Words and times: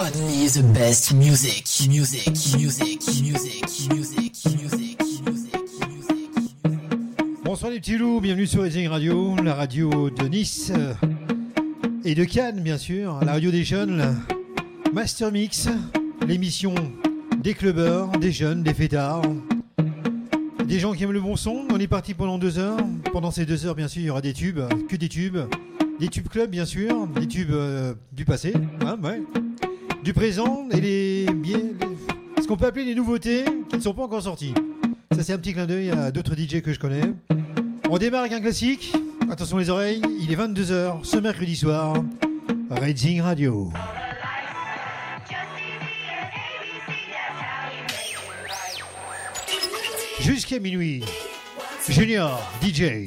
Only 0.00 0.48
the 0.48 0.62
best 0.72 1.12
music, 1.12 1.68
music, 1.86 2.26
music, 2.56 3.02
music, 3.20 3.90
music, 3.92 4.34
music, 4.56 4.98
Bonsoir 7.44 7.70
les 7.70 7.80
petits 7.80 7.98
loups, 7.98 8.22
bienvenue 8.22 8.46
sur 8.46 8.62
Racing 8.62 8.88
Radio, 8.88 9.36
la 9.44 9.54
radio 9.54 10.08
de 10.08 10.26
Nice 10.26 10.72
euh, 10.74 10.94
et 12.02 12.14
de 12.14 12.24
Cannes 12.24 12.60
bien 12.60 12.78
sûr, 12.78 13.20
la 13.22 13.32
radio 13.32 13.50
des 13.50 13.62
jeunes, 13.62 14.16
Master 14.94 15.30
Mix, 15.32 15.68
l'émission 16.26 16.74
des 17.36 17.52
clubbers, 17.52 18.08
des 18.12 18.32
jeunes, 18.32 18.62
des 18.62 18.72
fêtards, 18.72 19.20
des 20.64 20.78
gens 20.78 20.94
qui 20.94 21.04
aiment 21.04 21.12
le 21.12 21.20
bon 21.20 21.36
son. 21.36 21.66
On 21.70 21.78
est 21.78 21.88
parti 21.88 22.14
pendant 22.14 22.38
deux 22.38 22.58
heures. 22.58 22.78
Pendant 23.12 23.30
ces 23.30 23.44
deux 23.44 23.66
heures, 23.66 23.74
bien 23.74 23.88
sûr, 23.88 24.00
il 24.00 24.06
y 24.06 24.10
aura 24.10 24.22
des 24.22 24.32
tubes, 24.32 24.60
que 24.88 24.96
des 24.96 25.10
tubes, 25.10 25.40
des 25.98 26.08
tubes 26.08 26.28
club 26.28 26.48
bien 26.48 26.64
sûr, 26.64 27.06
des 27.08 27.28
tubes 27.28 27.50
euh, 27.50 27.92
du 28.12 28.24
passé, 28.24 28.54
hein, 28.86 28.96
ouais, 29.02 29.20
du 30.02 30.12
présent 30.12 30.66
et 30.70 30.80
les, 30.80 31.26
ce 32.40 32.46
qu'on 32.46 32.56
peut 32.56 32.66
appeler 32.66 32.84
les 32.84 32.94
nouveautés 32.94 33.44
qui 33.68 33.76
ne 33.76 33.80
sont 33.80 33.94
pas 33.94 34.02
encore 34.02 34.22
sorties. 34.22 34.54
Ça 35.12 35.22
c'est 35.22 35.32
un 35.32 35.38
petit 35.38 35.52
clin 35.52 35.66
d'œil 35.66 35.90
à 35.90 36.10
d'autres 36.10 36.34
DJ 36.34 36.62
que 36.62 36.72
je 36.72 36.78
connais. 36.78 37.02
On 37.88 37.98
démarre 37.98 38.20
avec 38.22 38.32
un 38.32 38.40
classique. 38.40 38.94
Attention 39.30 39.58
les 39.58 39.70
oreilles, 39.70 40.02
il 40.20 40.32
est 40.32 40.36
22h 40.36 41.04
ce 41.04 41.18
mercredi 41.18 41.56
soir. 41.56 41.94
Raging 42.70 43.20
Radio. 43.20 43.72
Jusqu'à 50.20 50.58
minuit. 50.58 51.02
Junior, 51.88 52.40
DJ. 52.62 53.06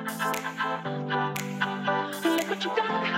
Look 0.00 0.16
what 2.48 2.64
you 2.64 2.70
got. 2.74 3.09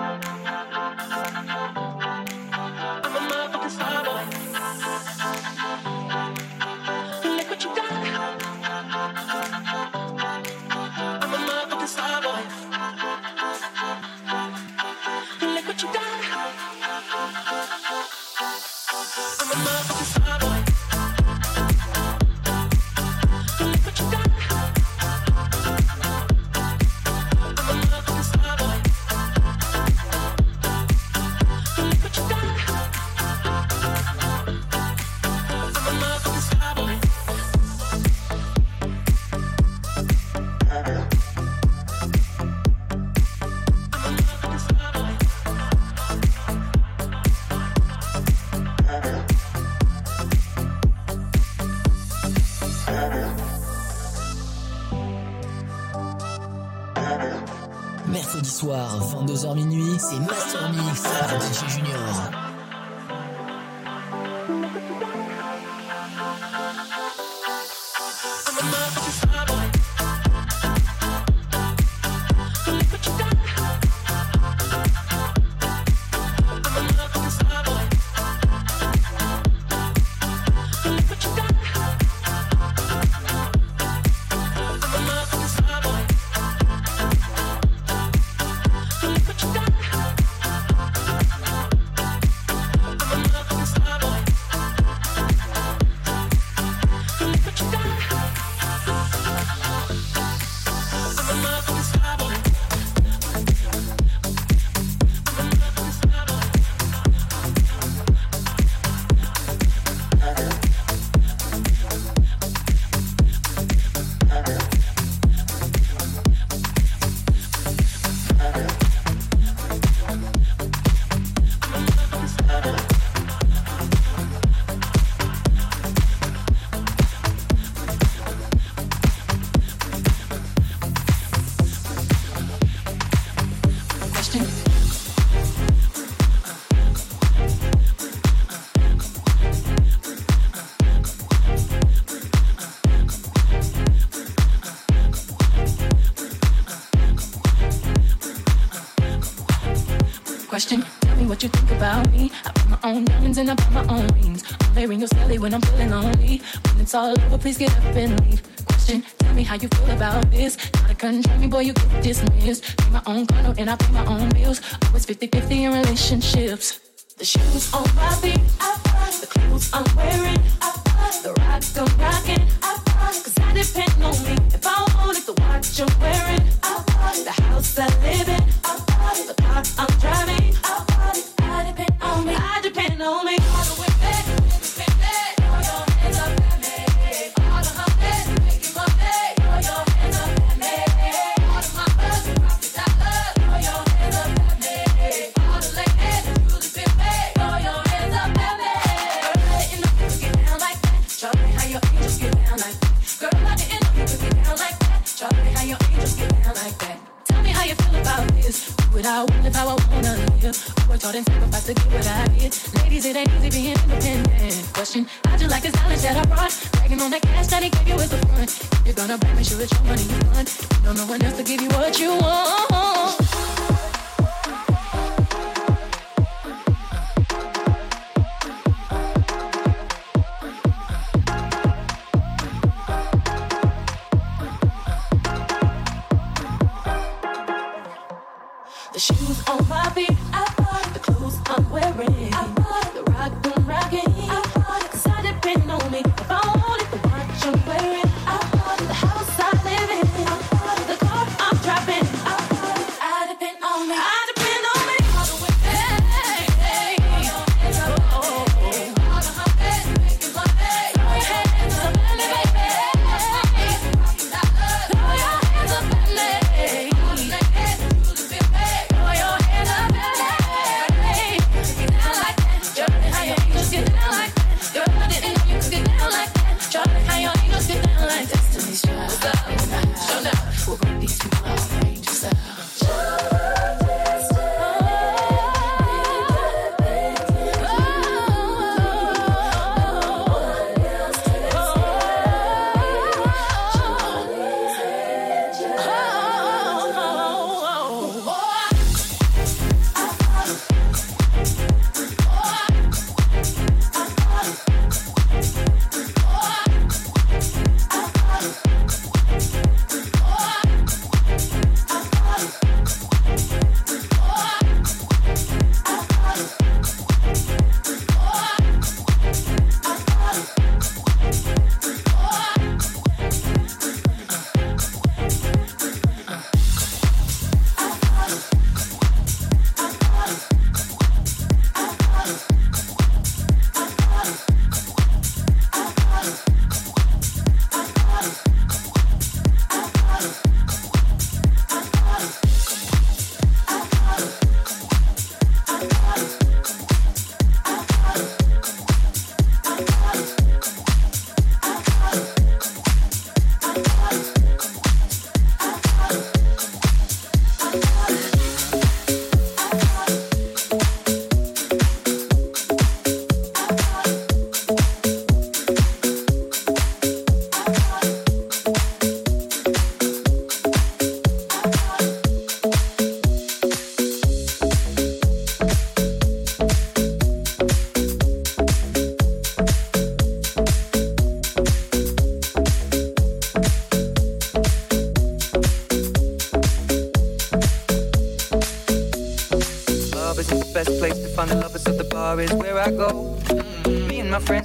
rising 153.42 153.50
up 153.50 153.66
on 153.68 153.86
my 153.86 153.94
own 153.94 154.06
wings. 154.20 154.44
I'm 154.60 154.74
wearing 154.74 154.98
your 155.00 155.08
silly 155.08 155.38
when 155.38 155.54
I'm 155.54 155.60
feeling 155.62 155.90
lonely. 155.90 156.42
When 156.68 156.80
it's 156.80 156.94
all 156.94 157.10
over, 157.10 157.38
please 157.38 157.58
get 157.58 157.76
up 157.76 157.96
and 157.96 158.20
leave. 158.26 158.42
Question, 158.66 159.02
tell 159.18 159.34
me 159.34 159.42
how 159.42 159.56
you 159.56 159.68
feel 159.68 159.90
about 159.90 160.30
this. 160.30 160.56
Gotta 160.70 160.94
control 160.94 161.38
me, 161.38 161.46
boy, 161.48 161.60
you 161.60 161.72
get 161.72 162.02
dismissed. 162.02 162.76
Pay 162.76 162.90
my 162.90 163.02
own 163.06 163.26
condo 163.26 163.54
and 163.58 163.70
I 163.70 163.76
pay 163.76 163.92
my 163.92 164.06
own 164.06 164.28
bills. 164.30 164.60
Always 164.86 165.04
50 165.06 165.26
50 165.26 165.64
in 165.64 165.72
relationships. 165.72 166.80
The 167.18 167.24
shoes 167.24 167.72
on 167.74 167.84
my 167.94 168.14
feet. 168.14 168.40
I 168.60 168.71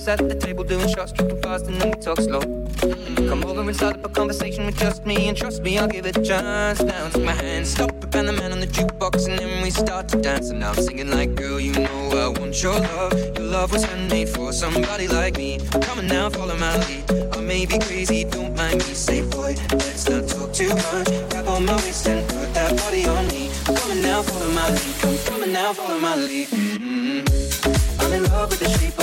at 0.07 0.29
the 0.29 0.35
table 0.35 0.63
doing 0.63 0.87
shots, 0.87 1.11
tripping 1.11 1.41
fast, 1.41 1.65
and 1.67 1.81
then 1.81 1.91
we 1.91 1.97
talk 1.97 2.19
slow. 2.19 2.39
Come 3.27 3.43
over 3.43 3.61
and 3.61 3.75
start 3.75 3.97
up 3.97 4.05
a 4.05 4.09
conversation 4.09 4.65
with 4.65 4.77
just 4.77 5.05
me, 5.05 5.27
and 5.27 5.35
trust 5.35 5.63
me, 5.63 5.77
I'll 5.77 5.87
give 5.87 6.05
it 6.05 6.17
a 6.17 6.21
chance. 6.21 6.81
Now 6.81 7.09
take 7.09 7.23
my 7.23 7.33
hand, 7.33 7.67
stop 7.67 7.91
it, 7.91 8.15
and 8.15 8.27
the 8.27 8.33
man 8.33 8.51
on 8.51 8.59
the 8.59 8.67
jukebox, 8.67 9.27
and 9.27 9.37
then 9.37 9.61
we 9.63 9.69
start 9.69 10.07
to 10.09 10.21
dance. 10.21 10.49
And 10.49 10.59
now 10.59 10.69
I'm 10.69 10.75
singing 10.75 11.09
like, 11.09 11.35
girl, 11.35 11.59
you 11.59 11.73
know 11.73 12.09
I 12.11 12.39
want 12.39 12.61
your 12.63 12.79
love. 12.79 13.13
Your 13.37 13.47
love 13.47 13.71
was 13.71 13.83
handmade 13.83 14.29
for 14.29 14.53
somebody 14.53 15.07
like 15.07 15.37
me. 15.37 15.59
Come 15.81 15.99
on 15.99 16.07
now, 16.07 16.29
follow 16.29 16.57
my 16.57 16.77
lead. 16.77 17.35
I 17.35 17.41
may 17.41 17.65
be 17.65 17.77
crazy, 17.79 18.23
don't 18.23 18.55
mind 18.55 18.75
me. 18.75 18.93
Say, 18.93 19.21
boy, 19.29 19.55
let's 19.71 20.07
not 20.09 20.27
talk 20.27 20.53
too 20.53 20.69
much. 20.69 21.07
Grab 21.29 21.47
on 21.47 21.65
my 21.65 21.75
waist 21.75 22.07
and 22.07 22.27
put 22.29 22.53
that 22.53 22.77
body 22.77 23.05
on 23.05 23.27
me. 23.27 23.49
Come 23.65 23.91
on 23.91 24.01
now, 24.01 24.21
follow 24.21 24.51
my 24.51 24.69
lead. 24.69 24.95
Come, 25.01 25.17
come 25.25 25.43
on 25.43 25.51
now, 25.51 25.73
follow 25.73 25.99
my 25.99 26.15
lead. 26.15 26.47
Mm-hmm. 26.47 28.01
I'm 28.01 28.13
in 28.13 28.23
love 28.31 28.49
with 28.49 28.59
the 28.59 28.69
shape 28.69 28.96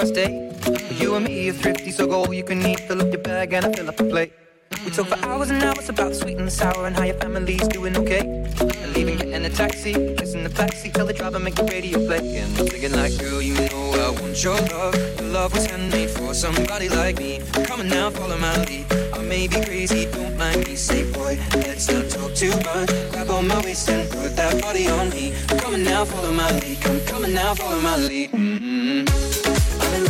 first 0.00 0.14
date. 0.14 0.32
You 0.98 1.14
and 1.16 1.26
me 1.26 1.50
are 1.50 1.52
thrifty, 1.52 1.90
so 1.90 2.06
go 2.06 2.24
all 2.24 2.32
you 2.32 2.44
can 2.44 2.64
eat. 2.64 2.80
Fill 2.80 3.02
up 3.02 3.12
your 3.12 3.22
bag 3.22 3.52
and 3.52 3.66
I 3.66 3.72
fill 3.72 3.88
up 3.88 3.96
the 3.96 4.04
plate. 4.04 4.32
We 4.84 4.90
talk 4.90 5.08
for 5.08 5.18
hours 5.26 5.50
and 5.50 5.62
hours 5.62 5.90
about 5.90 6.14
sweet 6.14 6.38
and 6.38 6.50
sour 6.50 6.86
and 6.86 6.96
how 6.96 7.04
your 7.04 7.16
family's 7.16 7.68
doing 7.68 7.94
okay. 7.98 8.20
And 8.20 8.94
leaving, 8.94 9.18
getting 9.18 9.44
a 9.44 9.50
taxi, 9.50 9.92
kissing 10.16 10.42
the 10.42 10.48
backseat, 10.48 10.94
tell 10.94 11.06
the 11.06 11.12
driver 11.12 11.38
make 11.38 11.54
the 11.54 11.64
radio 11.64 11.98
play. 12.06 12.38
And 12.38 12.58
I'm 12.58 12.66
thinking 12.66 12.92
like, 12.92 13.18
girl, 13.18 13.42
you 13.42 13.54
know 13.54 13.84
I 14.06 14.10
want 14.20 14.42
your 14.42 14.58
love. 14.72 14.94
Your 15.20 15.28
love 15.28 15.52
was 15.52 15.66
handmade 15.66 16.10
for 16.10 16.32
somebody 16.32 16.88
like 16.88 17.18
me. 17.18 17.42
Come 17.64 17.80
on 17.80 17.88
now, 17.88 18.08
follow 18.08 18.38
my 18.38 18.56
lead. 18.64 18.86
I 19.12 19.20
may 19.22 19.48
be 19.48 19.60
crazy, 19.60 20.06
don't 20.06 20.34
mind 20.38 20.66
me. 20.66 20.76
Say, 20.76 21.12
boy, 21.12 21.38
let's 21.56 21.90
not 21.92 22.08
talk 22.08 22.34
too 22.34 22.56
much. 22.68 22.88
Grab 23.12 23.28
on 23.28 23.48
my 23.48 23.60
waist 23.64 23.90
and 23.90 24.08
put 24.10 24.34
that 24.36 24.62
body 24.62 24.88
on 24.88 25.10
me. 25.10 25.34
Come 25.60 25.74
on 25.74 25.84
now, 25.84 26.06
follow 26.06 26.32
my 26.32 26.50
lead. 26.60 26.80
Come, 26.80 27.00
come 27.00 27.24
on 27.24 27.34
now, 27.34 27.54
follow 27.54 27.80
my 27.80 27.96
lead. 27.96 28.30
In 28.32 29.04
love 29.04 29.49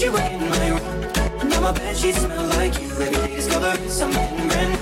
you. 0.00 0.12
Were 0.12 0.20
in 0.20 0.48
my 0.48 0.68
room. 0.68 1.50
Now 1.50 1.60
my 1.60 1.92
sheets 1.92 2.18
smell 2.18 2.46
like 2.46 2.80
you. 2.80 2.88
Every 2.88 3.28
day 3.28 3.34
is 3.34 3.46
covered 3.48 3.80
in 3.80 3.90
some 3.90 4.12
membrane. 4.12 4.77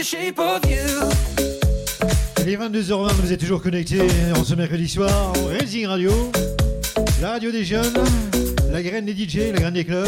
Il 0.00 0.04
est 2.48 2.56
22h20, 2.56 3.12
vous 3.14 3.32
êtes 3.32 3.40
toujours 3.40 3.60
connectés 3.60 4.06
en 4.36 4.44
ce 4.44 4.54
mercredi 4.54 4.88
soir 4.88 5.32
en 5.36 5.46
Racing 5.46 5.86
Radio, 5.86 6.12
la 7.20 7.30
radio 7.30 7.50
des 7.50 7.64
jeunes, 7.64 7.98
la 8.70 8.80
graine 8.80 9.06
des 9.06 9.12
DJ, 9.12 9.50
la 9.52 9.58
graine 9.58 9.74
des 9.74 9.84
clubs. 9.84 10.06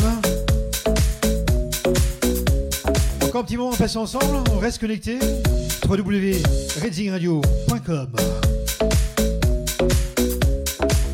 Encore 3.25 3.40
un 3.40 3.44
petit 3.44 3.56
moment, 3.56 3.73
on 3.73 3.76
passe 3.76 3.97
ensemble, 3.97 4.44
on 4.54 4.61
reste 4.61 4.78
connecté. 4.78 5.18
www.redzingradio.com 5.88 8.09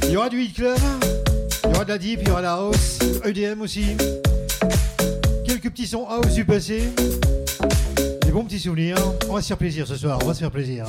Il 0.03 0.11
y 0.11 0.17
aura 0.19 0.29
du 0.29 0.43
hit 0.43 0.55
club, 0.55 0.77
il 1.65 1.71
y 1.71 1.75
aura 1.75 1.87
de 1.87 1.89
la 1.89 1.97
deep, 1.97 2.19
il 2.21 2.29
y 2.29 2.31
aura 2.31 2.43
de 2.43 2.47
la 2.47 2.53
house, 2.53 2.99
EDM 3.25 3.63
aussi. 3.63 3.97
Quelques 5.47 5.71
petits 5.71 5.87
sons 5.87 6.07
house 6.07 6.35
du 6.35 6.45
passé. 6.45 6.93
Des 8.27 8.33
bons 8.33 8.45
petits 8.45 8.59
souvenirs. 8.59 8.97
On 9.31 9.35
va 9.35 9.41
se 9.41 9.47
faire 9.47 9.57
plaisir 9.57 9.87
ce 9.87 9.97
soir, 9.97 10.19
on 10.23 10.27
va 10.27 10.35
se 10.35 10.41
faire 10.41 10.51
plaisir. 10.51 10.87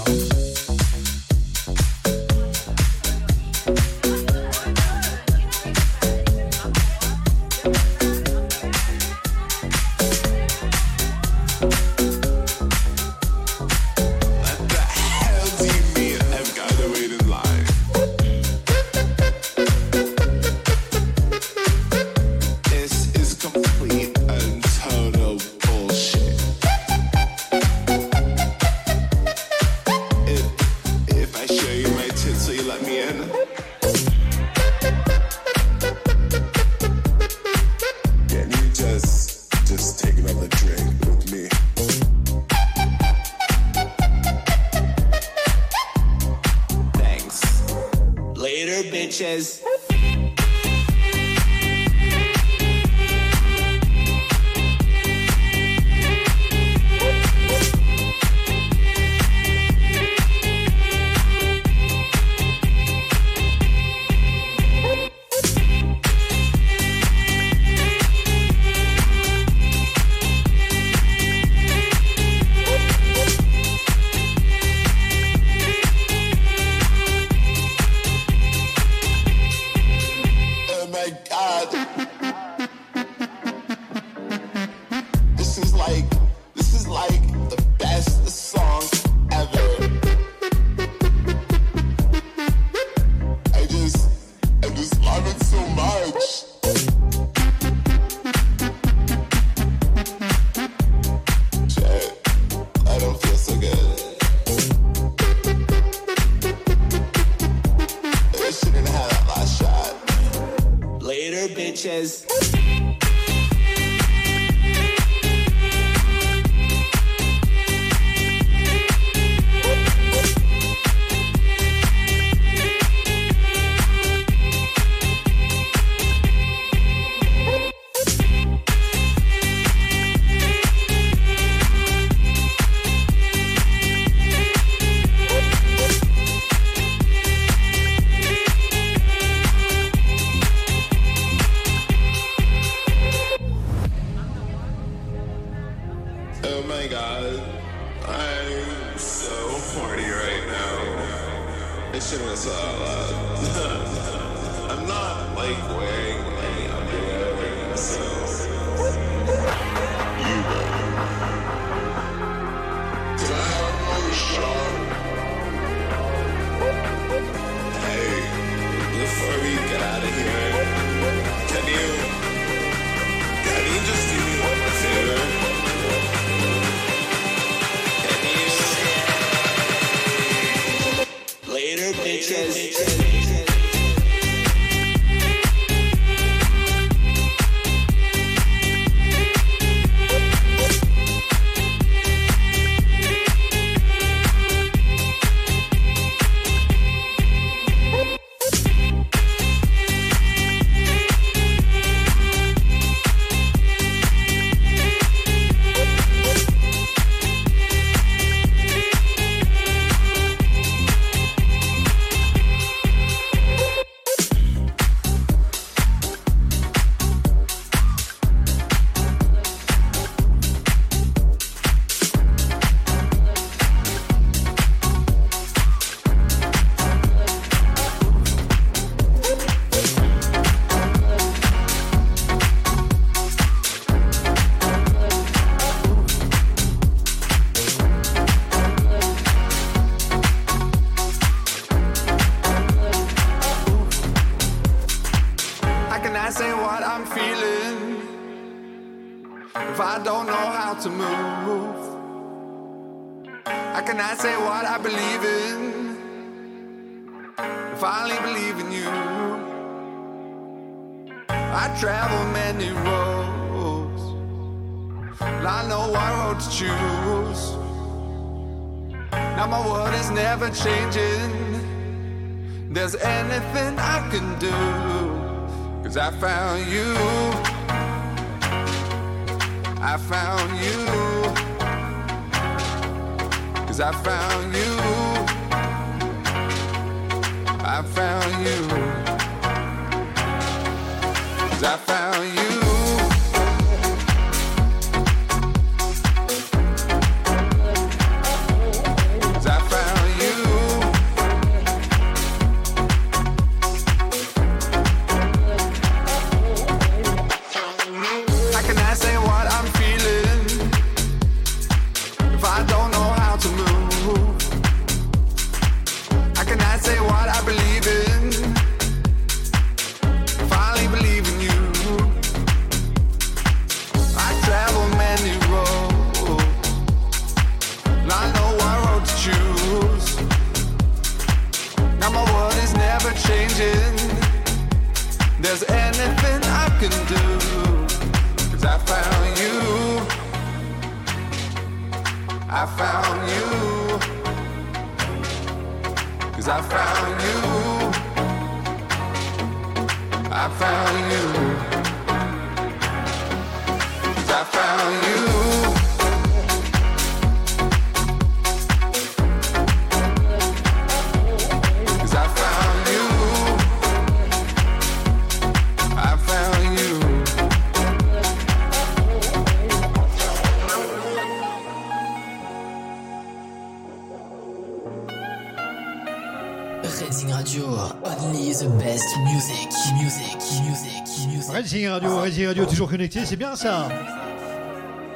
Radio, 382.00 382.48
Radio, 382.48 382.66
toujours 382.66 382.92
connecté, 382.92 383.26
c'est 383.26 383.38
bien 383.38 383.56
ça. 383.56 383.88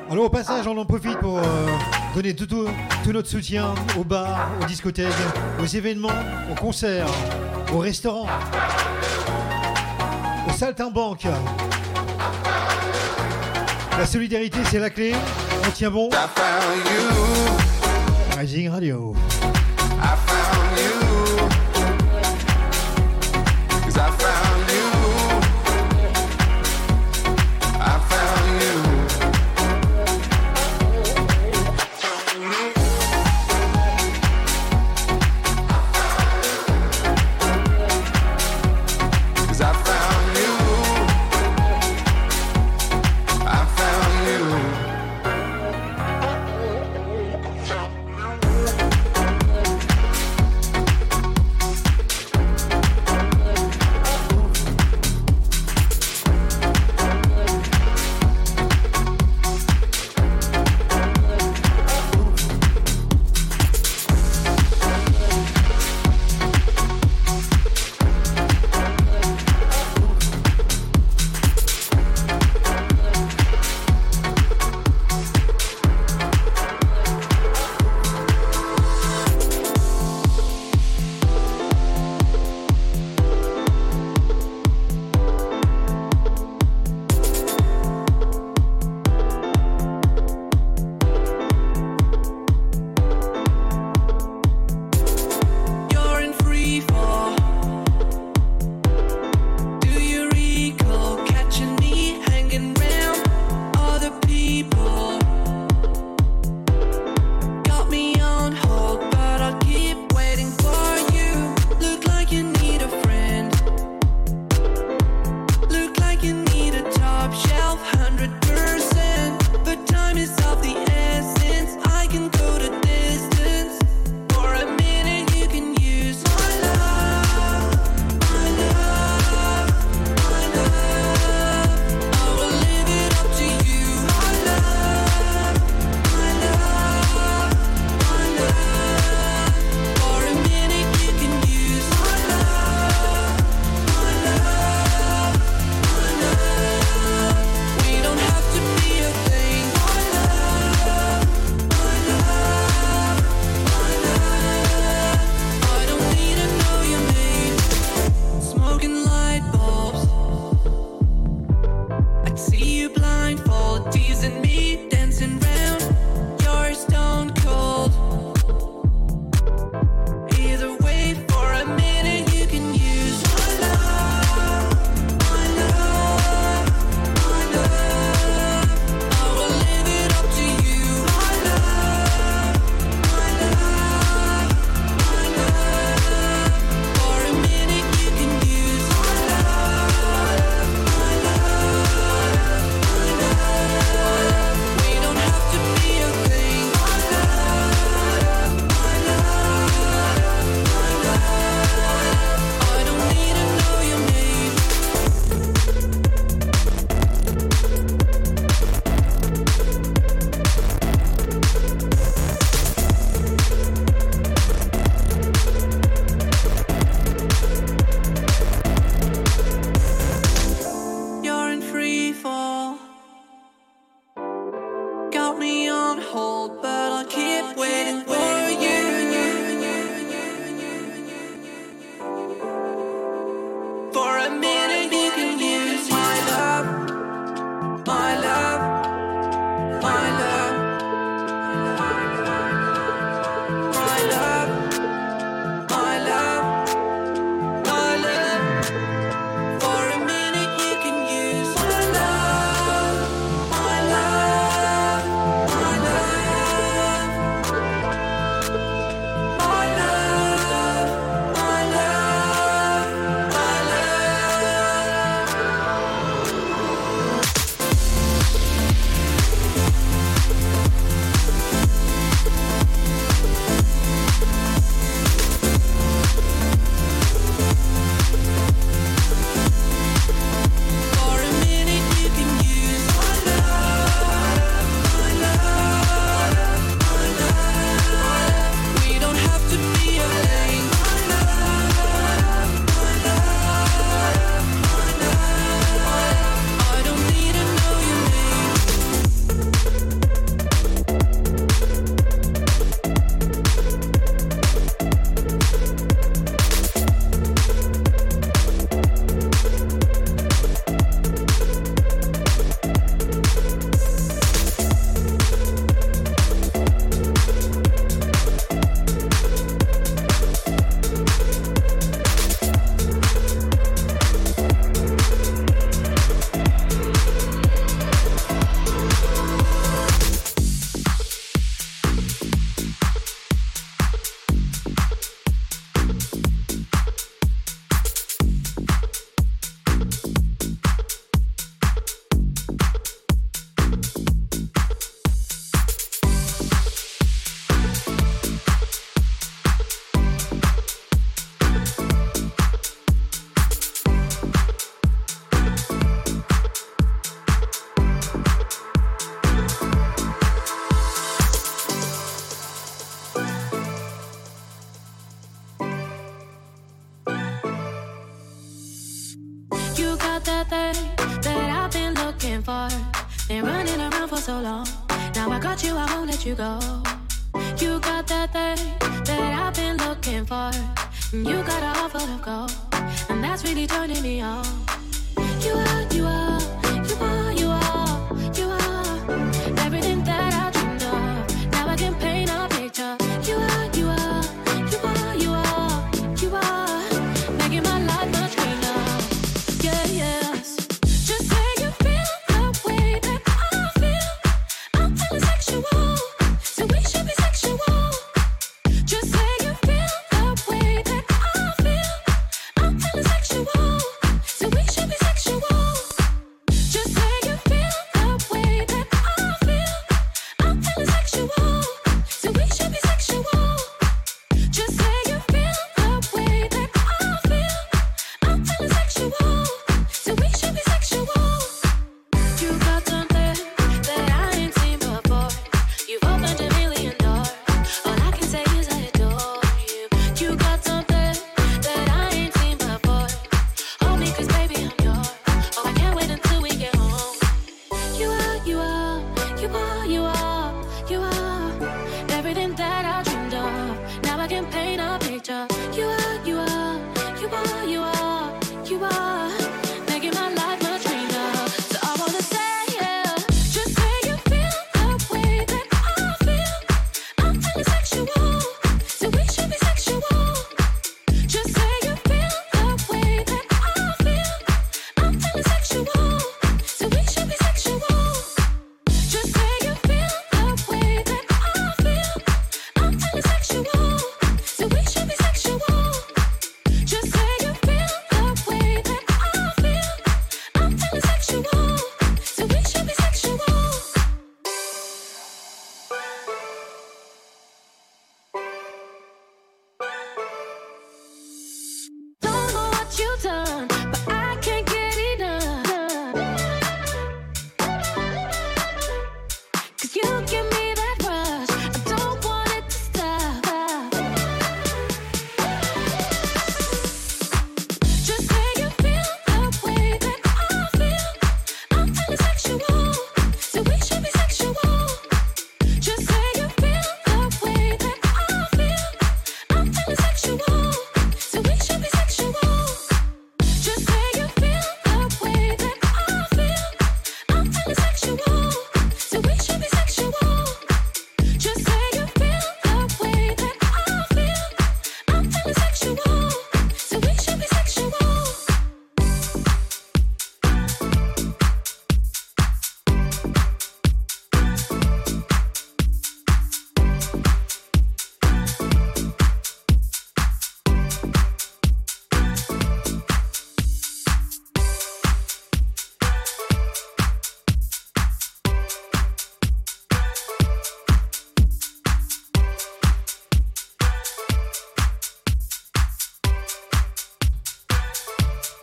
Alors 0.09 0.25
au 0.25 0.29
passage, 0.29 0.65
on 0.65 0.75
en 0.79 0.85
profite 0.85 1.19
pour 1.19 1.37
euh, 1.37 1.43
donner 2.15 2.35
tout, 2.35 2.47
notre 3.13 3.29
soutien 3.29 3.75
aux 3.99 4.03
bars, 4.03 4.49
aux 4.59 4.65
discothèques, 4.65 5.07
aux 5.61 5.65
événements, 5.67 6.09
aux 6.51 6.55
concerts, 6.55 7.05
aux 7.71 7.77
restaurants, 7.77 8.25
aux 10.47 10.53
saltimbanques. 10.53 11.27
La 13.99 14.05
solidarité, 14.07 14.57
c'est 14.65 14.79
la 14.79 14.89
clé. 14.89 15.13
On 15.67 15.69
tient 15.69 15.91
bon. 15.91 16.09
Raging 18.35 18.69
Radio. 18.69 19.10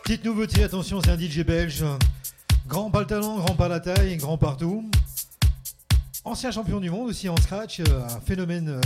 Petite 0.09 0.25
nouveauté, 0.25 0.63
attention, 0.63 1.01
c'est 1.01 1.11
un 1.11 1.19
DJ 1.19 1.45
belge. 1.45 1.85
Grand 2.67 2.89
pas 2.89 3.01
le 3.01 3.05
talent, 3.05 3.37
grand 3.37 3.53
pas 3.53 3.67
la 3.67 3.79
taille, 3.79 4.17
grand 4.17 4.39
partout. 4.39 4.89
Ancien 6.23 6.49
champion 6.49 6.79
du 6.79 6.89
monde 6.89 7.09
aussi 7.09 7.29
en 7.29 7.37
scratch, 7.37 7.79
euh, 7.81 8.07
un 8.07 8.19
phénomène 8.19 8.69
euh, 8.69 8.81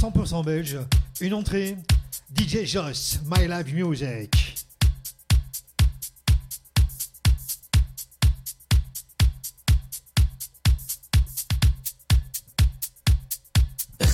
100% 0.00 0.42
belge. 0.42 0.78
Une 1.20 1.34
entrée, 1.34 1.76
DJ 2.34 2.64
Joss, 2.64 3.18
My 3.26 3.46
Live 3.46 3.74
Music. 3.74 4.64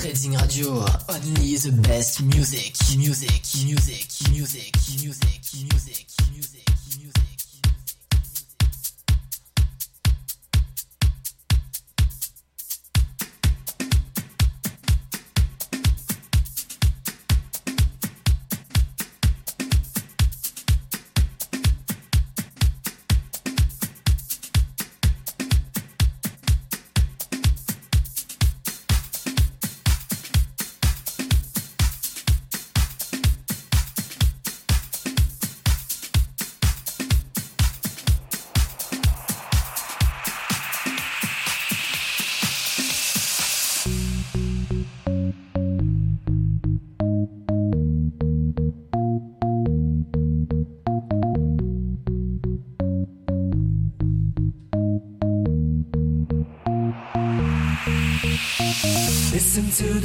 Reading 0.03 0.35
Radio, 0.35 0.83
only 1.07 1.55
the 1.55 1.71
best 1.87 2.19
music, 2.19 2.75
music, 2.97 3.43
music, 3.65 4.11
music, 4.27 4.29
music, 4.33 4.75
music, 5.01 5.71
music. 5.71 6.18
music. 6.31 6.68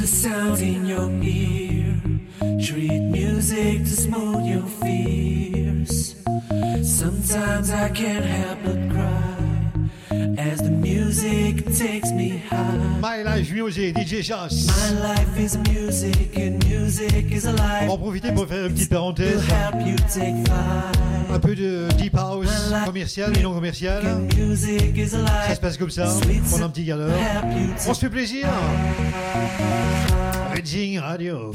the 0.05 0.11
sound 0.11 0.59
in 0.59 0.85
your 0.85 1.09
ear. 1.23 1.95
Treat 2.61 3.01
music 3.01 3.79
to 3.79 3.89
smooth 3.89 4.45
your 4.45 4.61
fears. 4.61 6.15
Sometimes 6.83 7.71
I 7.71 7.89
can't 7.89 8.23
help 8.23 8.59
but 8.65 8.79
cry 8.93 10.37
as 10.37 10.61
the 10.61 10.69
music 10.69 11.65
takes 11.73 12.11
me 12.11 12.37
high. 12.49 12.99
My 13.01 13.23
life 13.23 13.51
music, 13.51 13.95
DJ 13.95 14.21
Joss. 14.21 14.67
My 14.67 14.91
life 15.09 15.39
is 15.39 15.57
music 15.69 16.37
and 16.37 16.63
music 16.67 17.31
is 17.31 17.45
alive. 17.45 17.89
On 17.89 17.97
profiter 17.97 18.31
pour 18.31 18.45
faire 18.45 18.67
une 18.67 18.73
petite 18.73 18.91
parenthèse 18.91 19.41
commercial 22.95 23.33
non 23.41 23.53
commercial. 23.53 24.03
Ça 25.47 25.55
se 25.55 25.59
passe 25.59 25.77
comme 25.77 25.89
ça, 25.89 26.07
pendant 26.49 26.65
un 26.65 26.69
petit 26.69 26.85
quart 26.85 26.97
d'heure. 26.97 27.11
On 27.87 27.93
se 27.93 27.99
fait 27.99 28.09
plaisir. 28.09 28.47
Raging 30.53 30.99
Radio. 30.99 31.51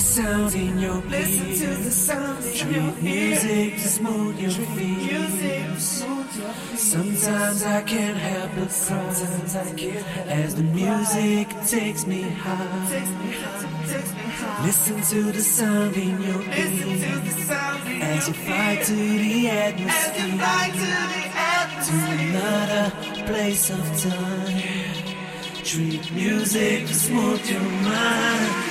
The 0.00 0.06
sound 0.06 0.54
in 0.54 0.78
your 0.78 1.02
Listen 1.10 1.46
to 1.60 1.82
the 1.84 1.90
sound 1.90 2.44
in 2.44 2.72
your 2.72 2.92
music 3.02 3.74
to 3.74 3.88
smooth 3.88 4.40
your 4.40 4.50
feet. 4.50 5.78
Sometimes 6.76 7.62
I 7.64 7.82
can't 7.82 8.16
help 8.16 8.50
but 8.56 8.68
cry. 8.68 9.12
Sometimes 9.12 9.56
I 9.56 9.74
can't 9.74 10.06
help 10.06 10.28
as 10.28 10.54
the 10.54 10.62
music 10.62 11.48
takes 11.66 12.06
me 12.06 12.22
high. 12.22 12.88
Listen 14.64 15.02
to 15.12 15.32
the 15.32 15.42
sound 15.42 15.94
in 15.96 16.22
your 16.22 16.42
ear 16.42 16.70
as 18.00 18.28
you 18.28 18.34
fly 18.34 18.76
to 18.82 18.94
the 18.94 19.48
atmosphere 19.48 20.30
to 21.86 21.96
another 22.16 22.86
place 23.26 23.68
of 23.68 23.84
time. 24.00 24.62
Treat 25.62 26.10
music 26.12 26.86
to 26.86 26.94
smooth 26.94 27.50
your 27.50 27.60
mind. 27.60 28.69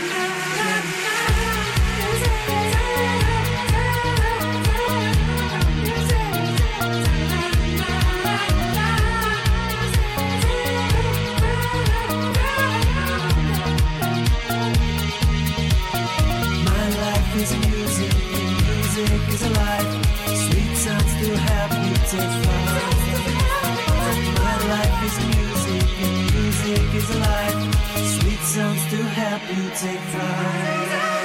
You 29.47 29.69
take 29.69 29.99
flight. 30.11 31.18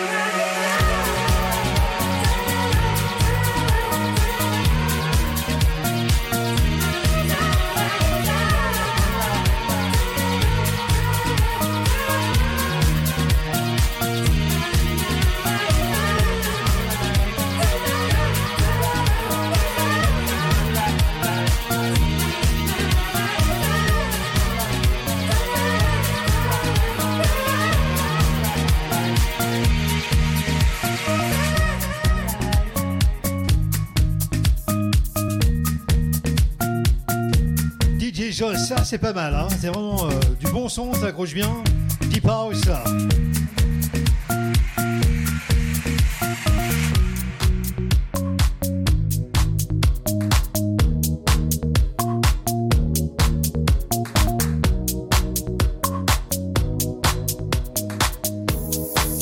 C'est 38.95 38.99
pas 39.01 39.13
mal, 39.13 39.35
hein. 39.35 39.49
c'est 39.61 39.67
vraiment 39.67 40.05
euh, 40.05 40.11
du 40.39 40.47
bon 40.53 40.69
son, 40.69 40.95
ça 40.95 41.07
accroche 41.07 41.35
bien. 41.35 41.51
Deep 42.03 42.29
House, 42.29 42.61
ça. 42.61 42.85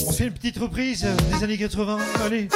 On 0.07 0.13
fait 0.13 0.27
une 0.27 0.33
petite 0.35 0.59
reprise 0.59 1.07
des 1.31 1.45
années 1.45 1.57
80, 1.57 1.99
allez. 2.27 2.49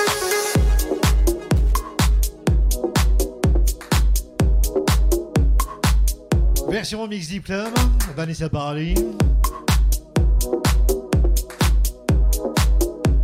Version 6.87 7.09
mix 7.09 7.27
Club, 7.45 7.75
Vanessa 8.15 8.49
Paradis. 8.49 8.95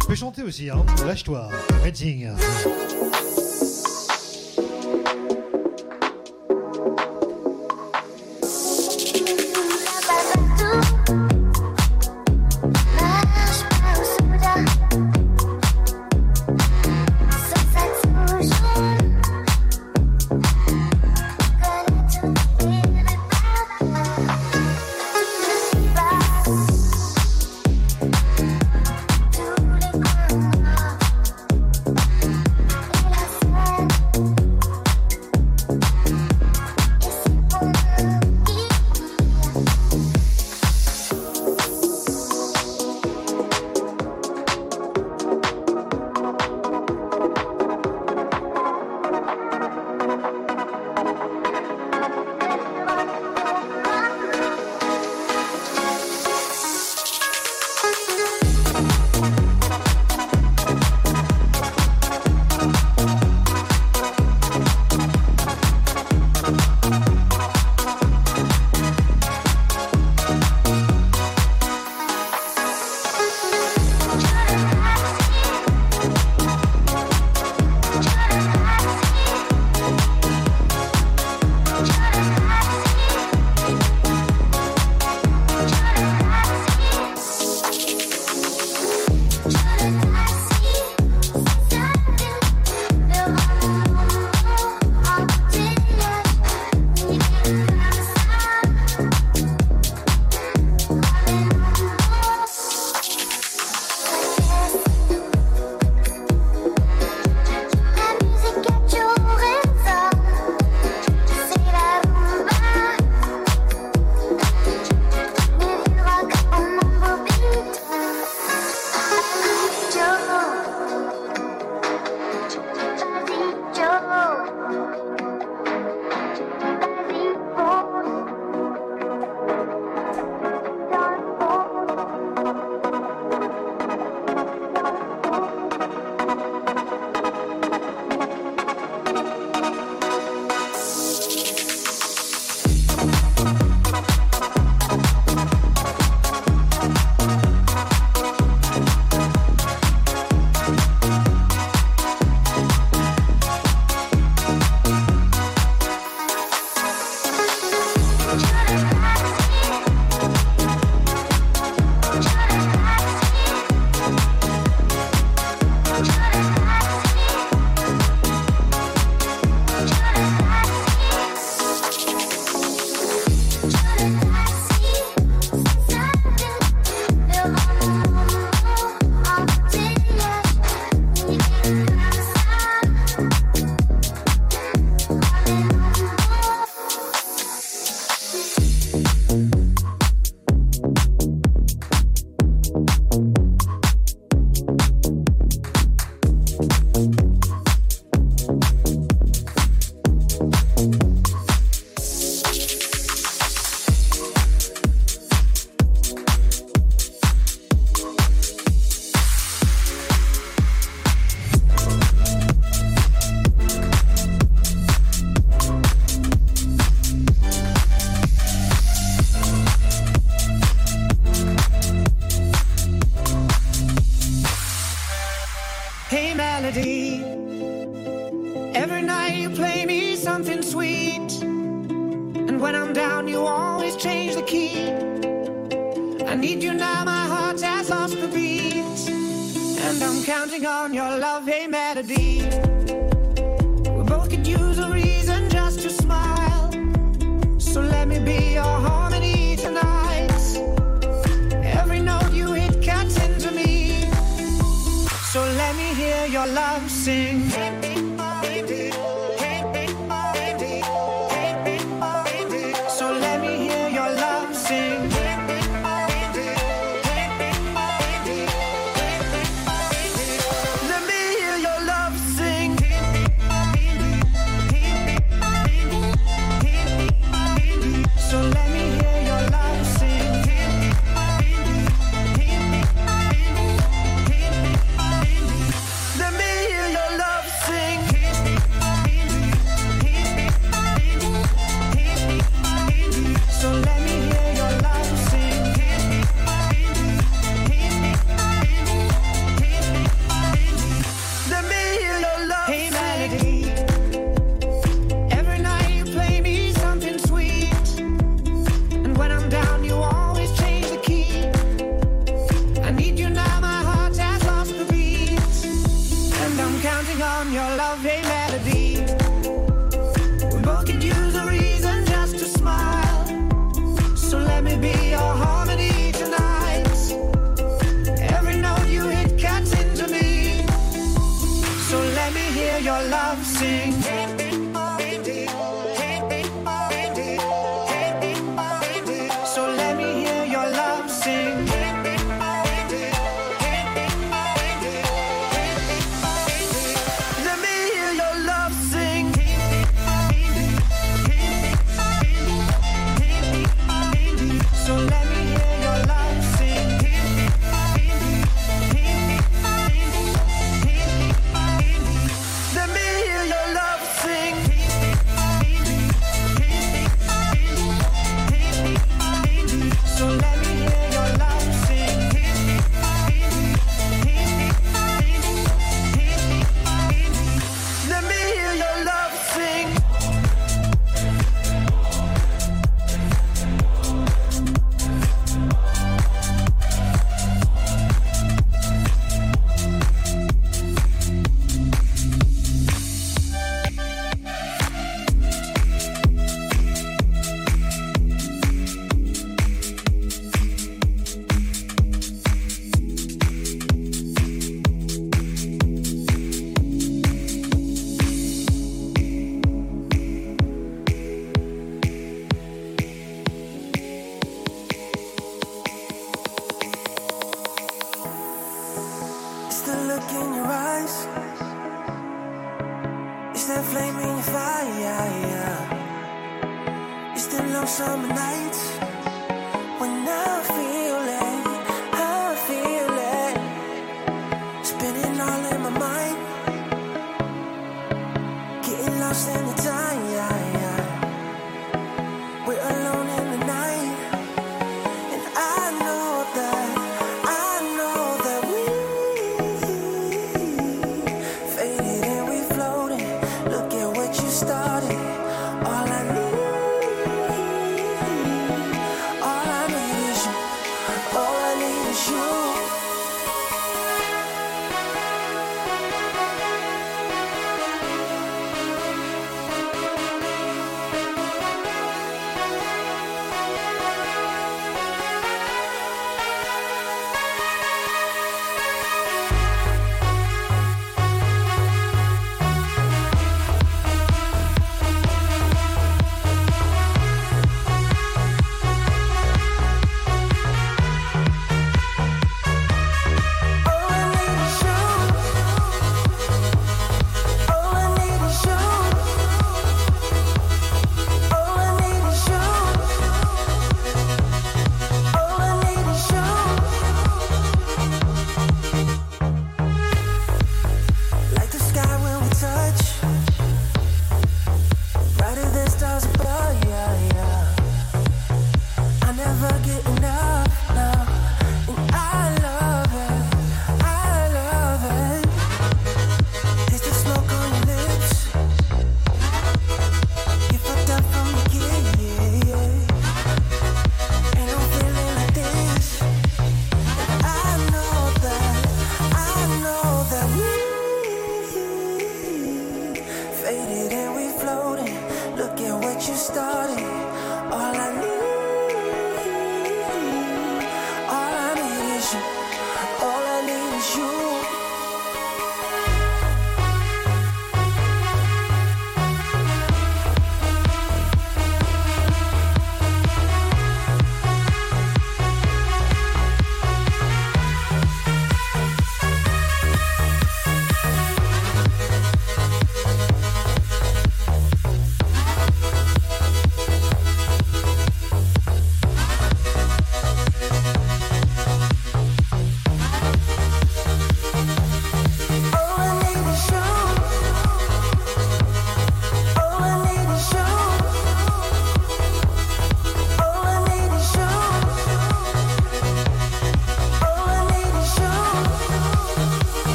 Tu 0.00 0.06
peux 0.06 0.14
chanter 0.14 0.44
aussi, 0.44 0.70
hein 0.70 0.86
Lâche-toi, 1.04 1.48
Redding. 1.82 2.28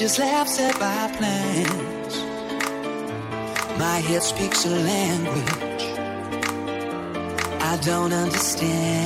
Just 0.00 0.18
laughs 0.18 0.58
at 0.58 0.72
my 0.80 1.14
plans. 1.18 2.16
My 3.78 3.98
head 3.98 4.22
speaks 4.22 4.64
a 4.64 4.70
language 4.70 5.82
I 7.60 7.78
don't 7.84 8.10
understand. 8.10 8.99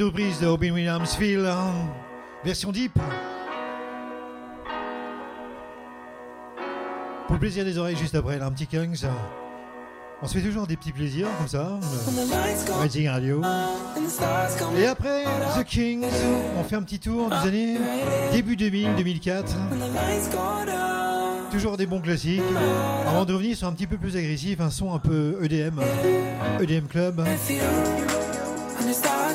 De 0.00 0.46
Robin 0.46 0.70
Williams 0.72 1.14
Phil, 1.14 1.44
hein, 1.44 1.74
version 2.42 2.72
deep. 2.72 2.94
Pour 7.26 7.34
le 7.34 7.38
plaisir 7.38 7.66
des 7.66 7.76
oreilles 7.76 7.98
juste 7.98 8.14
après, 8.14 8.38
là, 8.38 8.46
un 8.46 8.50
petit 8.50 8.66
Kungs. 8.66 8.96
On 10.22 10.26
se 10.26 10.38
fait 10.38 10.40
toujours 10.40 10.66
des 10.66 10.78
petits 10.78 10.92
plaisirs 10.92 11.28
comme 11.36 11.48
ça. 11.48 11.78
Radio. 13.08 13.42
Et 14.78 14.86
après, 14.86 15.24
The 15.58 15.64
Kings, 15.64 16.06
on 16.58 16.64
fait 16.64 16.76
un 16.76 16.82
petit 16.82 16.98
tour 16.98 17.28
des 17.28 17.48
années 17.48 17.76
début 18.32 18.56
2000, 18.56 18.94
2004. 18.96 19.54
Toujours 21.50 21.76
des 21.76 21.84
bons 21.84 22.00
classiques. 22.00 22.40
Avant 23.06 23.26
de 23.26 23.34
revenir 23.34 23.54
sur 23.54 23.68
un 23.68 23.72
petit 23.72 23.86
peu 23.86 23.98
plus 23.98 24.16
agressif, 24.16 24.62
un 24.62 24.70
son 24.70 24.94
un 24.94 24.98
peu 24.98 25.38
EDM, 25.42 25.78
EDM 26.58 26.86
Club. 26.86 27.22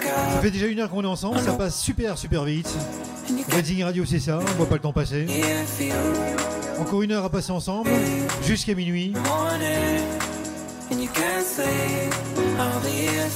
Ça 0.05 0.41
fait 0.41 0.51
déjà 0.51 0.67
une 0.67 0.79
heure 0.79 0.89
qu'on 0.89 1.03
est 1.03 1.07
ensemble, 1.07 1.39
ça 1.39 1.53
passe 1.53 1.79
super 1.79 2.17
super 2.17 2.43
vite. 2.43 2.69
Redding 3.49 3.83
Radio 3.83 4.05
c'est 4.05 4.19
ça, 4.19 4.39
on 4.39 4.57
voit 4.57 4.67
pas 4.67 4.75
le 4.75 4.81
temps 4.81 4.93
passer. 4.93 5.25
Encore 6.79 7.01
une 7.01 7.11
heure 7.11 7.25
à 7.25 7.29
passer 7.29 7.51
ensemble, 7.51 7.89
jusqu'à 8.43 8.75
minuit. 8.75 9.13
Can't 11.13 11.45
say 11.45 12.09
how 12.57 12.79
the 12.81 12.89
year 12.89 13.29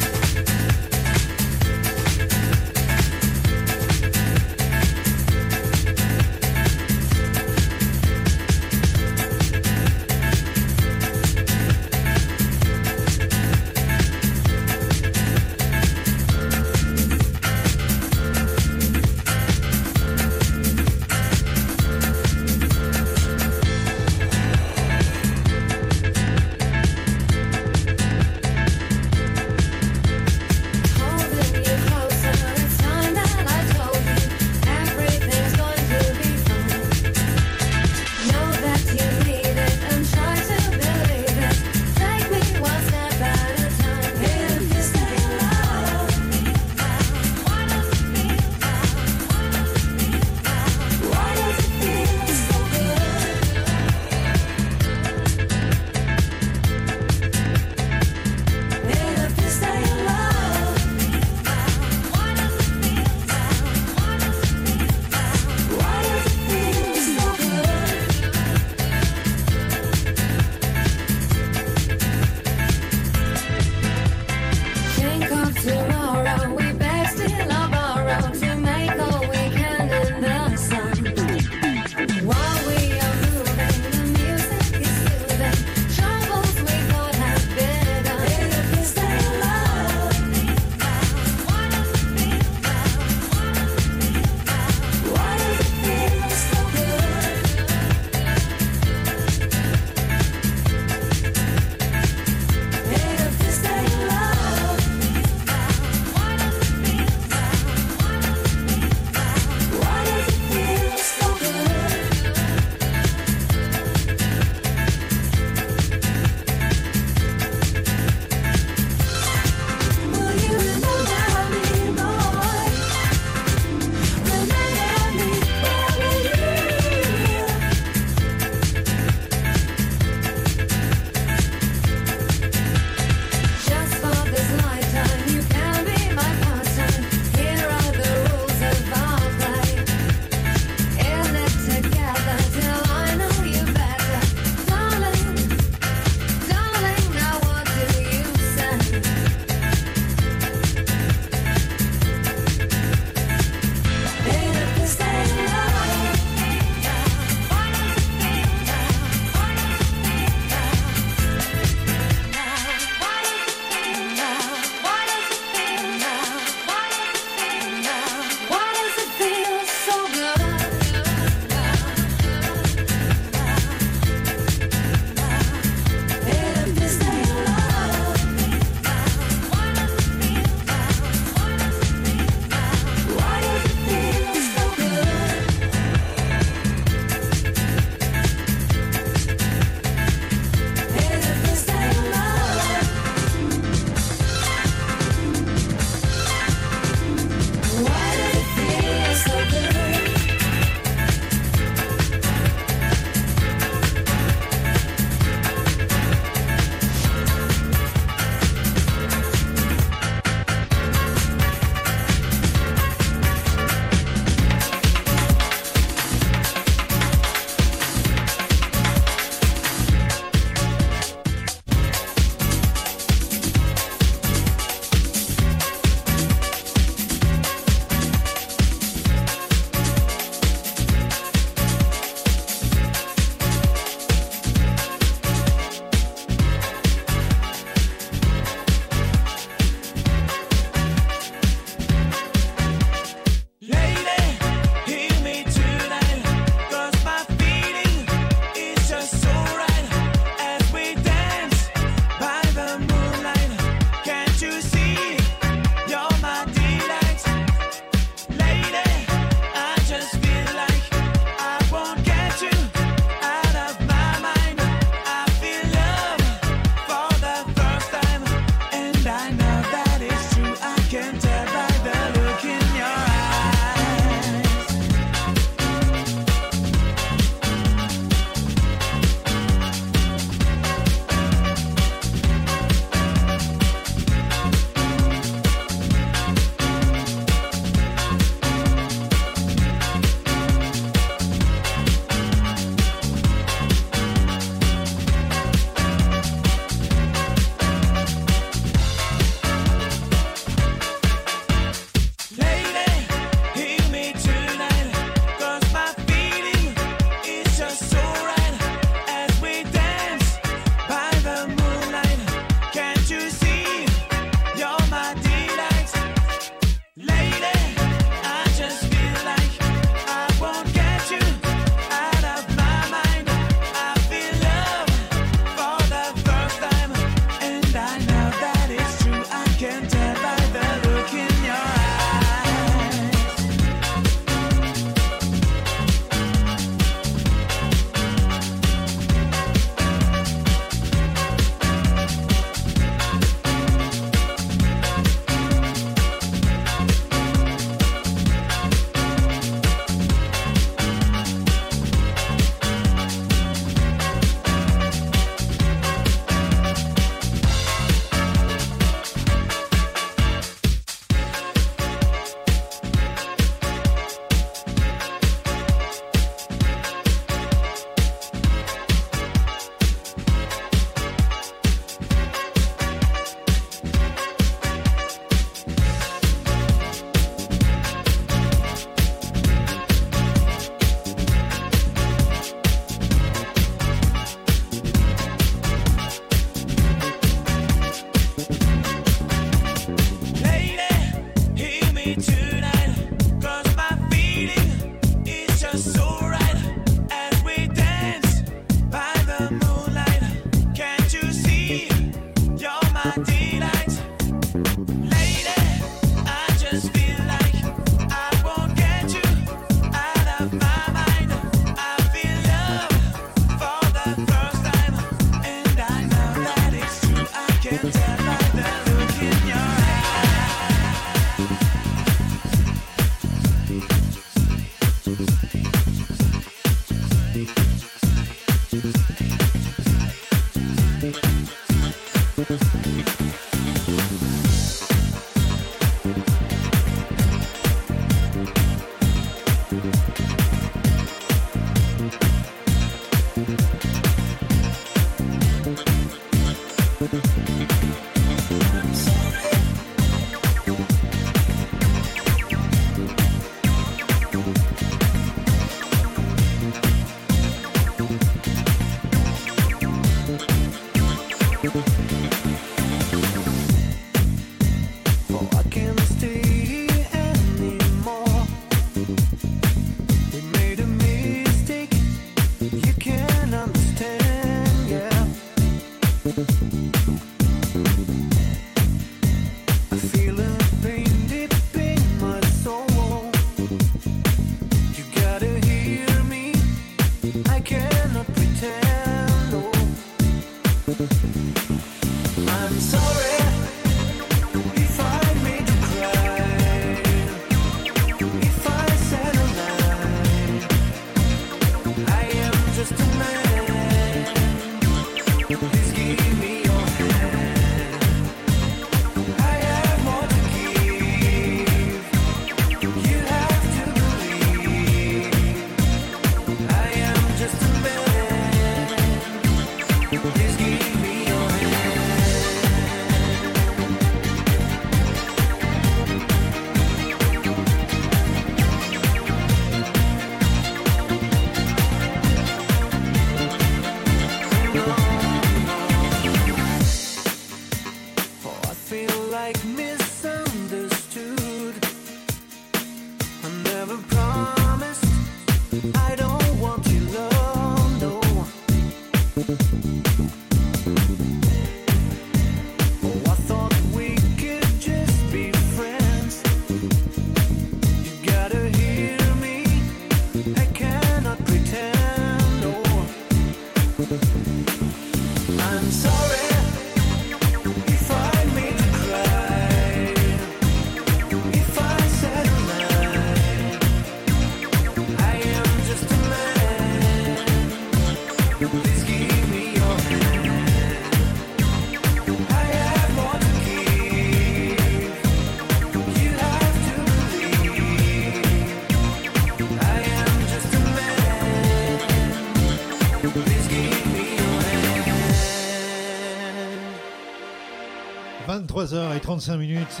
23h35 599.24 599.56
minutes. 599.58 600.00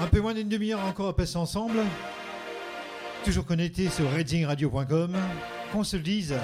Un 0.00 0.06
peu 0.06 0.20
moins 0.20 0.34
d'une 0.34 0.48
demi-heure 0.48 0.84
encore 0.84 1.08
à 1.08 1.16
passer 1.16 1.36
ensemble. 1.36 1.78
Toujours 3.24 3.46
connecté 3.46 3.88
sur 3.88 4.10
redzingradio.com. 4.10 5.16
Qu'on 5.72 5.84
se 5.84 5.96
le 5.96 6.02
dise. 6.02 6.34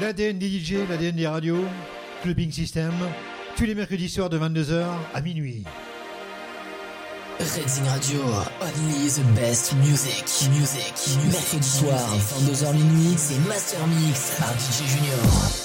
L'ADN 0.00 0.38
des 0.38 0.48
DJ, 0.48 0.88
l'ADN 0.88 1.14
des 1.14 1.26
radios, 1.26 1.64
Clubbing 2.22 2.50
System, 2.50 2.92
tous 3.56 3.64
les 3.64 3.74
mercredis 3.74 4.08
soirs 4.08 4.28
de 4.28 4.38
22h 4.38 4.84
à 5.14 5.20
minuit. 5.20 5.62
Redzing 7.38 7.84
Radio, 7.88 8.20
only 8.60 9.08
the 9.08 9.22
best 9.34 9.74
music, 9.74 10.24
music, 10.50 10.94
music. 11.18 11.32
Mercredi 11.32 11.68
soir, 11.68 11.98
22h 12.16 12.72
minuit, 12.74 13.14
c'est 13.16 13.38
Master 13.48 13.86
Mix 13.88 14.36
par 14.38 14.52
DJ 14.52 14.86
Junior. 14.88 15.63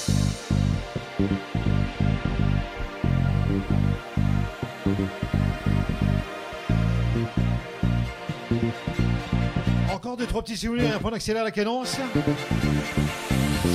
Deux, 10.19 10.27
trois 10.27 10.41
petits 10.41 10.57
souvenirs 10.57 10.95
avant 10.95 11.11
d'accélérer 11.11 11.45
la 11.45 11.51
cadence. 11.51 11.95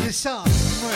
C'est 0.04 0.12
ça, 0.12 0.44
ouais. 0.44 0.92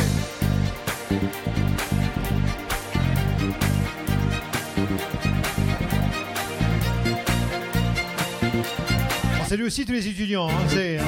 On 9.40 9.44
salue 9.48 9.64
aussi 9.64 9.86
tous 9.86 9.92
les 9.92 10.06
étudiants. 10.06 10.50
Hein, 10.50 10.52
c'est, 10.68 10.98
hein. 10.98 11.04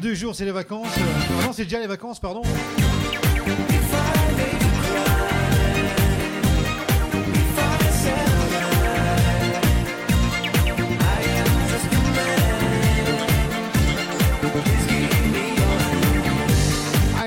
Deux 0.00 0.14
jours, 0.14 0.34
c'est 0.34 0.44
les 0.44 0.50
vacances. 0.50 0.88
Euh, 0.98 1.46
non, 1.46 1.52
c'est 1.52 1.64
déjà 1.64 1.78
les 1.78 1.86
vacances, 1.86 2.18
pardon. 2.18 2.42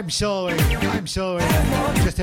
I'm 0.05 0.11
sorry, 0.11 0.59
I'm 0.59 1.07
sorry, 1.07 1.41
just 2.03 2.19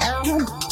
Oh. 0.00 0.63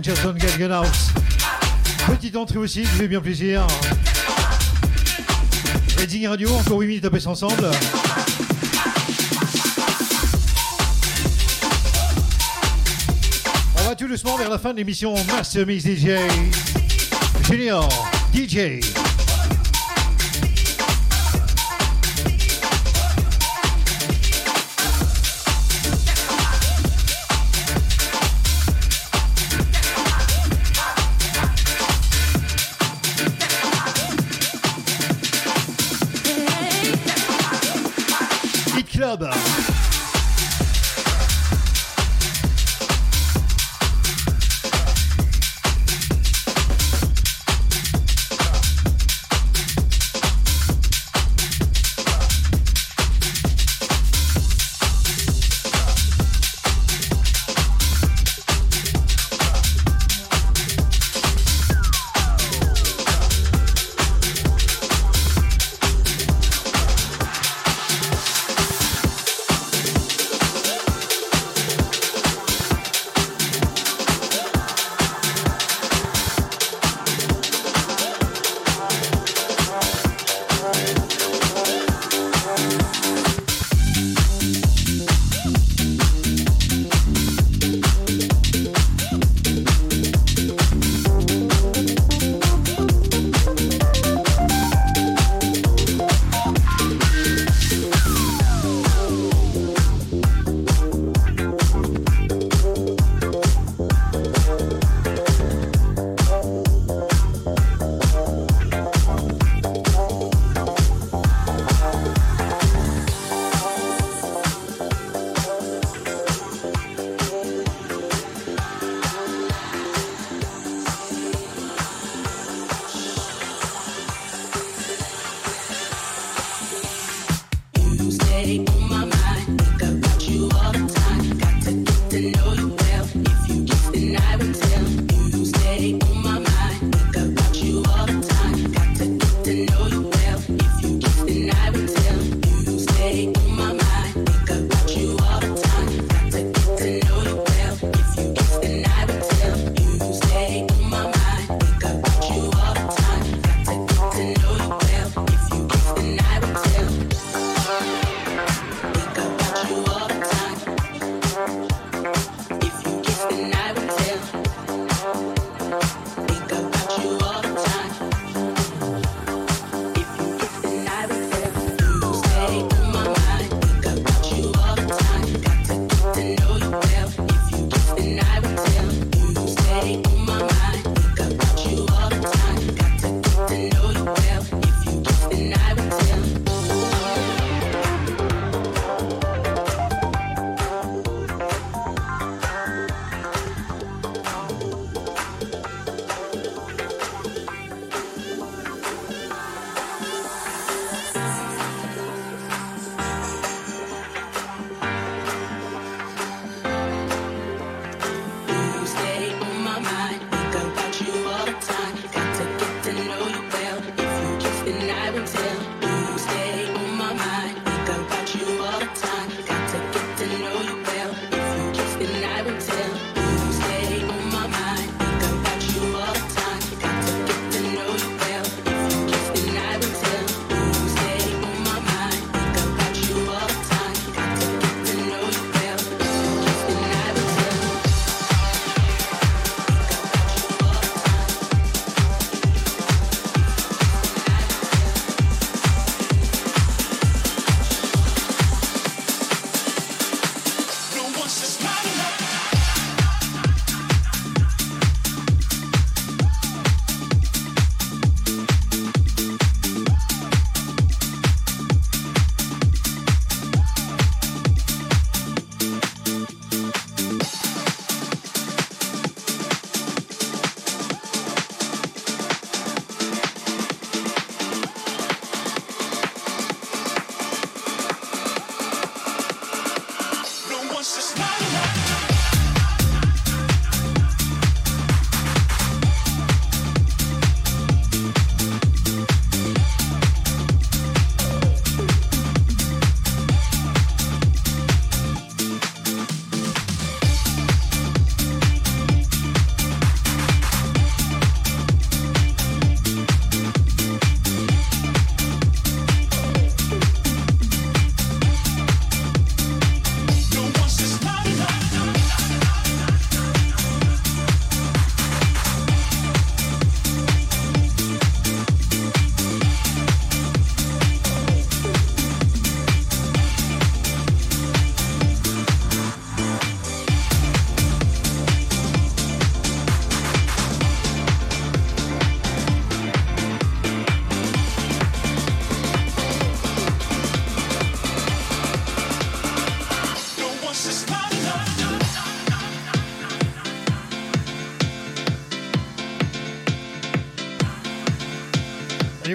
Manchester 0.00 0.72
House. 0.72 1.10
Petite 2.06 2.34
entrée 2.34 2.56
aussi, 2.58 2.84
vous 2.84 2.96
fait 2.96 3.08
bien 3.08 3.20
plaisir. 3.20 3.66
Redding 5.98 6.26
Radio, 6.26 6.48
encore 6.54 6.78
8 6.78 6.86
minutes 6.86 7.04
à 7.04 7.10
passer 7.10 7.26
ensemble. 7.26 7.70
On 13.78 13.82
va 13.88 13.94
tout 13.94 14.08
doucement 14.08 14.38
vers 14.38 14.48
la 14.48 14.58
fin 14.58 14.72
de 14.72 14.78
l'émission 14.78 15.14
Master 15.26 15.66
Mix 15.66 15.84
DJ 15.84 16.12
Junior 17.44 17.86
DJ. 18.32 19.09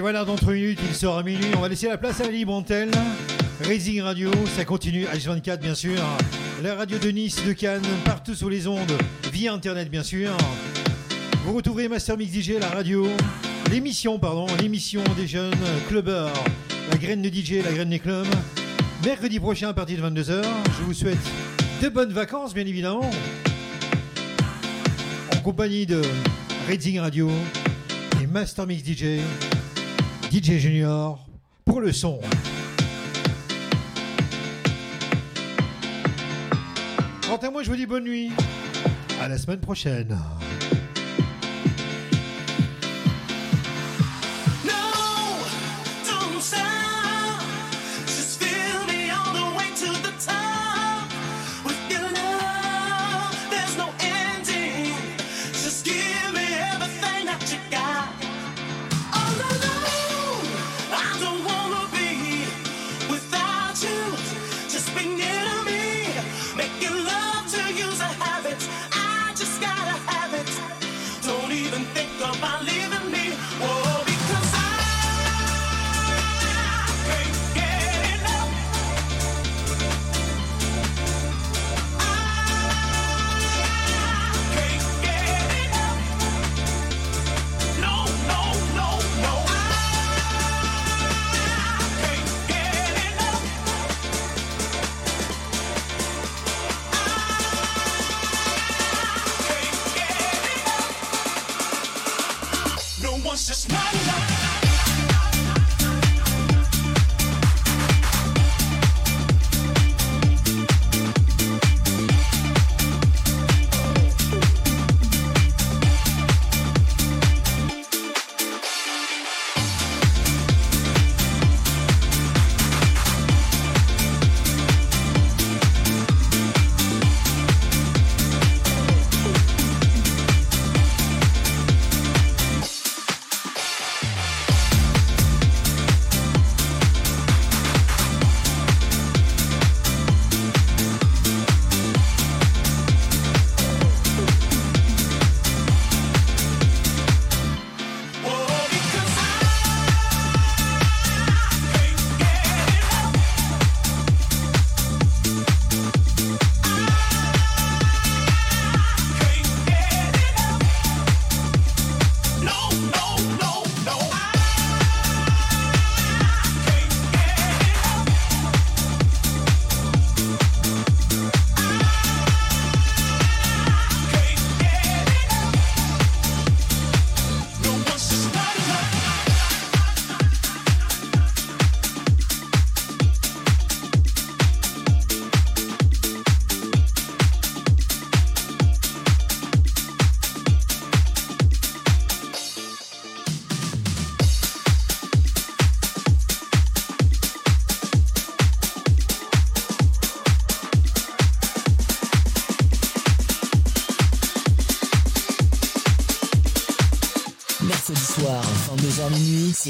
Voilà, 0.06 0.24
dans 0.24 0.36
3 0.36 0.52
minutes, 0.52 0.78
il 0.88 0.94
sera 0.94 1.20
minuit. 1.24 1.48
On 1.56 1.60
va 1.60 1.68
laisser 1.68 1.88
la 1.88 1.98
place 1.98 2.20
à 2.20 2.26
la 2.26 2.30
libre 2.30 2.54
antenne. 2.54 2.92
Raising 3.62 4.02
Radio, 4.02 4.30
ça 4.56 4.64
continue. 4.64 5.04
H24, 5.04 5.58
bien 5.58 5.74
sûr. 5.74 6.00
La 6.62 6.76
radio 6.76 6.96
de 6.96 7.10
Nice, 7.10 7.44
de 7.44 7.52
Cannes, 7.52 7.82
partout 8.04 8.36
sur 8.36 8.48
les 8.48 8.68
ondes, 8.68 8.92
via 9.32 9.52
Internet, 9.52 9.90
bien 9.90 10.04
sûr. 10.04 10.30
Vous 11.44 11.54
retrouverez 11.54 11.88
Master 11.88 12.16
Mix 12.16 12.32
DJ, 12.32 12.50
la 12.60 12.68
radio, 12.68 13.08
l'émission, 13.68 14.16
pardon, 14.20 14.46
l'émission 14.60 15.02
des 15.16 15.26
jeunes 15.26 15.58
clubbers, 15.88 16.30
la 16.88 16.98
graine 16.98 17.20
de 17.20 17.28
DJ, 17.28 17.64
la 17.64 17.72
graine 17.72 17.90
des 17.90 17.98
clubs. 17.98 18.28
Mercredi 19.04 19.40
prochain 19.40 19.70
à 19.70 19.74
partir 19.74 20.00
de 20.00 20.08
22h. 20.08 20.44
Je 20.78 20.84
vous 20.84 20.94
souhaite 20.94 21.18
de 21.82 21.88
bonnes 21.88 22.12
vacances, 22.12 22.54
bien 22.54 22.64
évidemment. 22.64 23.10
En 25.34 25.40
compagnie 25.40 25.84
de 25.84 26.00
Raising 26.68 27.00
Radio 27.00 27.28
et 28.22 28.28
Master 28.28 28.68
Mix 28.68 28.88
DJ, 28.88 29.20
DJ 30.30 30.58
Junior, 30.58 31.24
pour 31.64 31.80
le 31.80 31.92
son. 31.92 32.20
Quant 37.26 37.36
à 37.36 37.50
moi, 37.50 37.62
je 37.62 37.70
vous 37.70 37.76
dis 37.76 37.86
bonne 37.86 38.04
nuit. 38.04 38.30
À 39.20 39.28
la 39.28 39.38
semaine 39.38 39.60
prochaine. 39.60 40.16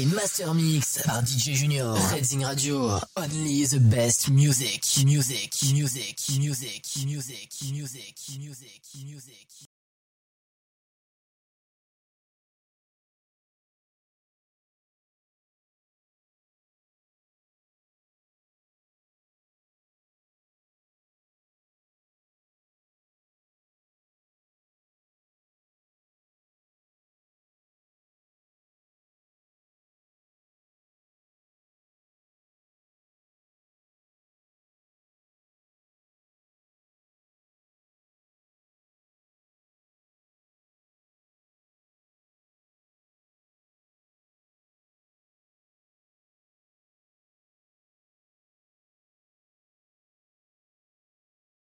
Master 0.05 0.53
Mix 0.53 0.99
par 1.03 1.23
DJ 1.23 1.55
Junior. 1.55 1.95
Redzing 2.11 2.45
Radio. 2.45 2.99
Only 3.15 3.65
the 3.65 3.79
best 3.79 4.29
music. 4.29 4.85
Music. 5.03 5.51
Music. 5.73 6.15
Music. 6.37 6.86